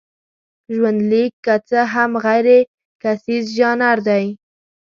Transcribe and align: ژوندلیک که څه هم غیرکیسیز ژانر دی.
ژوندلیک 0.73 1.31
که 1.45 1.55
څه 1.67 1.79
هم 1.93 2.11
غیرکیسیز 2.25 3.45
ژانر 3.57 3.97
دی. 4.07 4.25